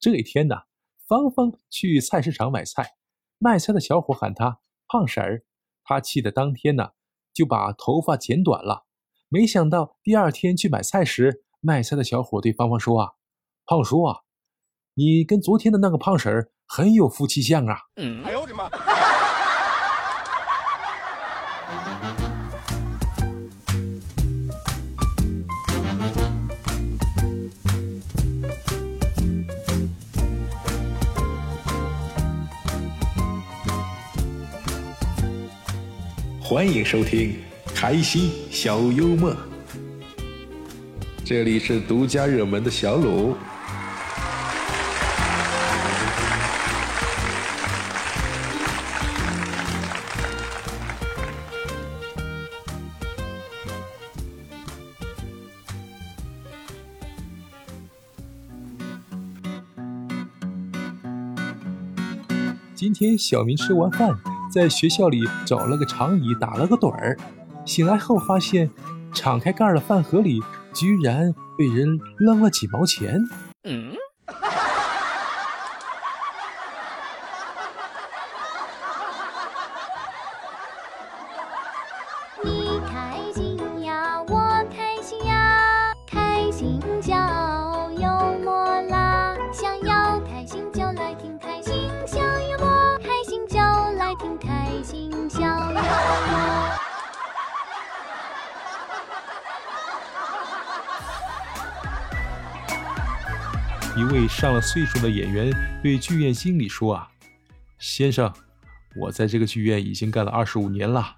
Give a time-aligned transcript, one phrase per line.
[0.00, 0.56] 这一天呢，
[1.06, 2.94] 芳芳去菜市场买菜，
[3.36, 5.44] 卖菜的小伙喊她胖婶儿，
[5.84, 6.92] 她气得当天呢
[7.34, 8.86] 就把头发剪短了。
[9.28, 13.12] 没想到第二天去买菜时，卖菜的小伙对芳芳说：“啊，
[13.66, 14.20] 胖叔啊，
[14.94, 17.76] 你跟昨天的那个胖婶儿很有夫妻相啊。”
[18.24, 18.70] 哎呦我的妈！
[36.50, 37.32] 欢迎收听
[37.72, 39.30] 《开心小幽默》，
[41.24, 43.36] 这里是独家热门的小鲁。
[62.74, 64.29] 今天小明吃完饭。
[64.50, 67.16] 在学校里找了个长椅，打了个盹儿。
[67.64, 68.68] 醒来后发现，
[69.12, 70.40] 敞开盖儿的饭盒里
[70.74, 73.20] 居然被人扔了几毛钱。
[73.64, 73.92] 嗯。
[104.00, 107.10] 一位上了岁数的演员对剧院经理说：“啊，
[107.78, 108.32] 先生，
[108.96, 111.16] 我在这个剧院已经干了二十五年了，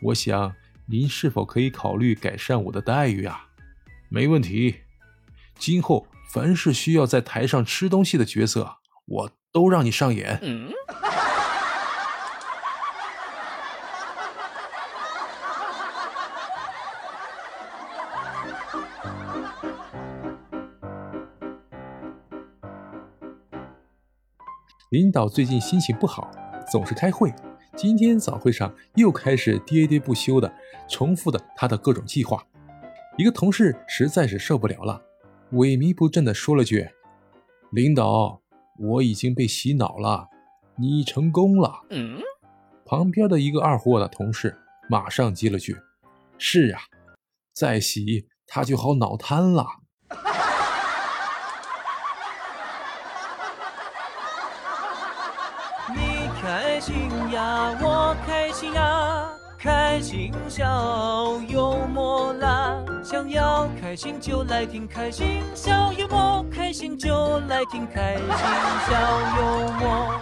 [0.00, 0.54] 我想
[0.86, 3.48] 您是否可以考虑改善我的待遇啊？
[4.08, 4.76] 没问题，
[5.58, 10.40] 今后凡是需要在台上吃东西的角色，我都让你上演。”
[24.90, 26.30] 领导最近心情不好，
[26.70, 27.34] 总是开会。
[27.74, 30.50] 今天早会上又开始喋喋不休的
[30.88, 32.46] 重复的他的各种计划。
[33.18, 35.02] 一个同事实在是受不了了，
[35.54, 36.88] 萎靡不振的说了句
[37.72, 38.40] ：“领导，
[38.78, 40.28] 我已经被洗脑了，
[40.78, 41.80] 你成功了。”
[42.86, 44.56] 旁边的一个二货的同事
[44.88, 45.76] 马上接了句
[46.38, 46.82] ：“是啊，
[47.52, 49.66] 再洗他就好脑瘫了。”
[56.76, 62.76] 开心呀，我开心呀，开心小幽默啦！
[63.02, 68.26] 想要开心就来听开心小幽默，开心就来听开心
[68.90, 68.94] 小
[69.38, 70.14] 幽默。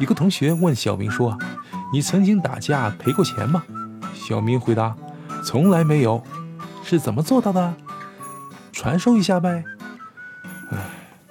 [0.00, 1.38] 一个同学问小明说
[1.94, 3.62] ：“你曾经打架赔过钱吗？”
[4.12, 4.96] 小明回答
[5.46, 6.20] ：“从来没有。”
[6.82, 7.72] 是怎么做到的？
[8.72, 9.64] 传授一下呗，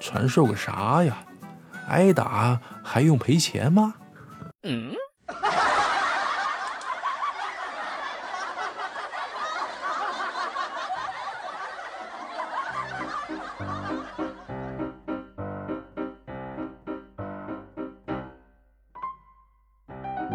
[0.06, 1.18] 传授个啥呀？
[1.88, 3.96] 挨打还用赔钱吗？
[4.62, 4.94] 嗯。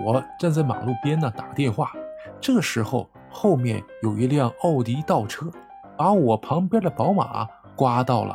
[0.03, 1.93] 我站在马路边呢，打电话。
[2.41, 5.49] 这时候后面有一辆奥迪倒车。
[5.97, 8.35] 把我旁边的宝马刮到了，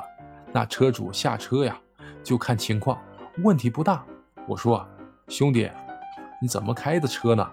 [0.55, 1.77] 那车主下车呀，
[2.23, 2.97] 就看情况，
[3.43, 4.05] 问题不大。
[4.47, 4.87] 我说
[5.27, 5.69] ：“兄弟，
[6.41, 7.45] 你怎么开的车呢？”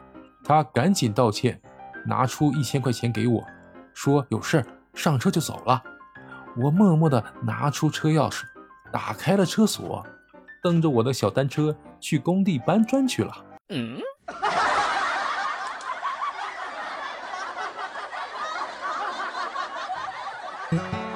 [0.44, 1.60] 他赶紧道歉，
[2.06, 3.44] 拿出一千块钱给我，
[3.92, 4.64] 说有事
[4.94, 5.82] 上车就走了。
[6.56, 8.44] 我默默地拿出车钥匙，
[8.92, 10.06] 打开了车锁，
[10.62, 13.34] 蹬着我的小单车去工地搬砖去了。
[13.70, 13.98] 嗯。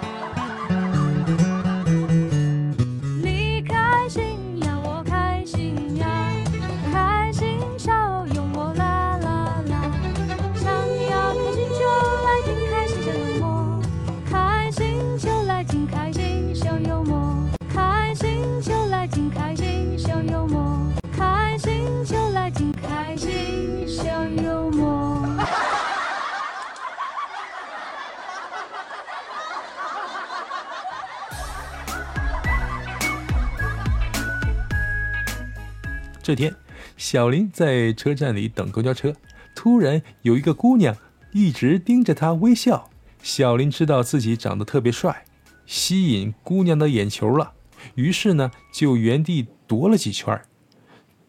[36.27, 36.53] 这天，
[36.97, 39.15] 小林在车站里等公交车，
[39.55, 40.97] 突然有一个姑娘
[41.31, 42.91] 一直盯着他微笑。
[43.23, 45.25] 小林知道自己长得特别帅，
[45.67, 47.53] 吸引姑娘的眼球了，
[47.95, 50.43] 于是呢就原地踱了几圈。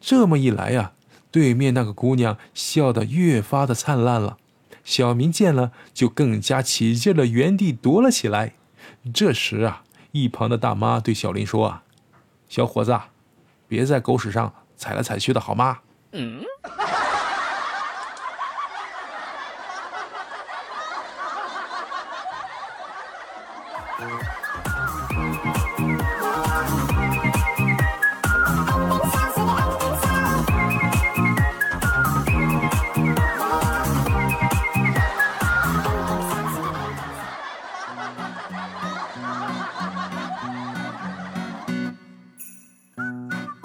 [0.01, 0.93] 这么一来呀，
[1.29, 4.37] 对面那个姑娘笑得越发的灿烂了。
[4.83, 8.55] 小明见了，就更加起劲的原地踱了起来。
[9.13, 11.83] 这时啊，一旁的大妈对小林说：“啊，
[12.49, 12.99] 小伙子，
[13.67, 15.79] 别在狗屎上了踩来踩去的好吗？”
[16.13, 16.41] 嗯。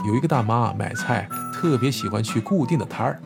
[0.04, 3.20] 有一个大妈买菜特别喜欢去固定的摊儿。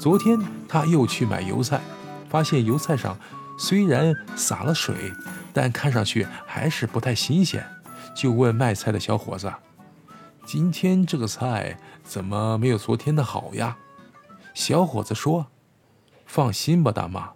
[0.00, 0.38] 昨天
[0.68, 1.80] 她又去买油菜，
[2.28, 3.16] 发现油菜上
[3.58, 5.12] 虽然洒了水，
[5.52, 7.64] 但看上去还是不太新鲜，
[8.14, 9.52] 就问卖菜的小伙子
[10.46, 13.76] ：“今天这个菜怎么没有昨天的好呀？”
[14.54, 15.46] 小伙子说
[16.26, 17.32] ：“放心吧，大妈，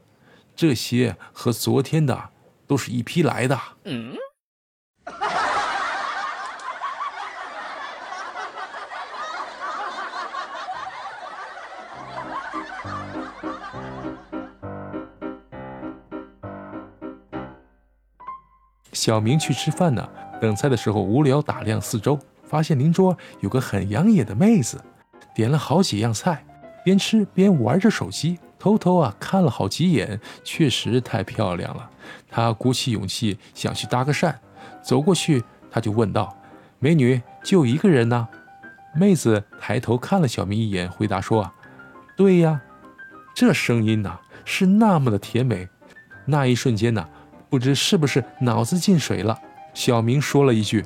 [0.56, 2.30] 这些和昨天的
[2.66, 4.14] 都是一批来的。”嗯。
[18.98, 20.06] 小明去吃饭呢，
[20.40, 24.76] 等菜的时候无聊，打量四周，发现邻桌有个很养眼的妹子，
[25.32, 26.44] 点了好几样菜，
[26.84, 31.88] 边吃边玩着手机，偷偷啊看了好几眼，确实太漂亮了。
[32.28, 34.34] 他鼓起勇气想去搭个讪，
[34.82, 36.36] 走过去他就问道
[36.80, 38.26] ：“美女，就一个人呢？”
[38.98, 41.48] 妹子抬头看了小明一眼，回答说
[42.18, 42.60] ：“对呀。”
[43.32, 45.68] 这声音呢是那么的甜美，
[46.26, 47.08] 那一瞬间呢。
[47.50, 49.38] 不知是不是脑子进水了，
[49.74, 50.84] 小明说了一句：“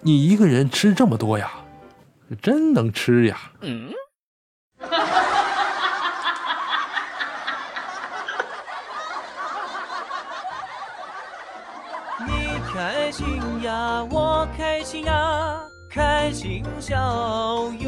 [0.00, 1.50] 你一个人吃这么多呀，
[2.40, 3.90] 真能吃呀。”嗯。
[12.26, 12.34] 你
[12.72, 13.26] 开心
[13.62, 15.60] 呀，我开心呀。
[15.90, 16.92] 开心笑
[17.80, 17.87] 幽默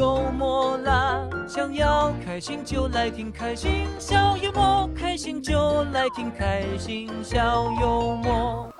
[1.61, 8.73] 想要开心就来听开心小幽默，开心就来听开心小幽默。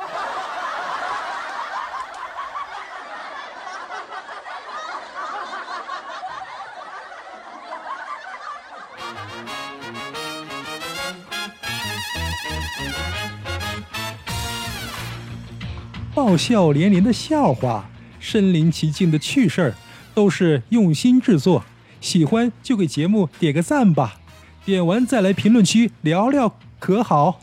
[16.16, 17.86] 爆笑连连的笑话。
[18.20, 19.74] 身临其境的趣事儿，
[20.14, 21.64] 都是用心制作。
[22.02, 24.18] 喜欢就给节目点个赞吧，
[24.66, 27.40] 点完再来评论区聊聊，可好？